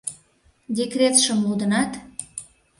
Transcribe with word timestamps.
Декретшым 0.75 1.39
лудынат? 1.47 1.91